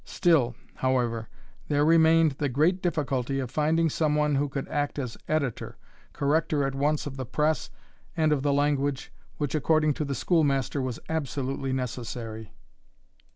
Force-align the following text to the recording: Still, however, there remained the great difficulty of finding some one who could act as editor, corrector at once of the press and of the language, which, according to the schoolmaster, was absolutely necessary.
Still, 0.03 0.55
however, 0.77 1.29
there 1.67 1.85
remained 1.85 2.31
the 2.31 2.49
great 2.49 2.81
difficulty 2.81 3.37
of 3.39 3.51
finding 3.51 3.87
some 3.87 4.15
one 4.15 4.33
who 4.33 4.49
could 4.49 4.67
act 4.67 4.97
as 4.97 5.15
editor, 5.27 5.77
corrector 6.11 6.65
at 6.65 6.73
once 6.73 7.05
of 7.05 7.17
the 7.17 7.25
press 7.27 7.69
and 8.17 8.31
of 8.33 8.41
the 8.41 8.51
language, 8.51 9.11
which, 9.37 9.53
according 9.53 9.93
to 9.93 10.03
the 10.03 10.15
schoolmaster, 10.15 10.81
was 10.81 10.99
absolutely 11.07 11.71
necessary. 11.71 12.51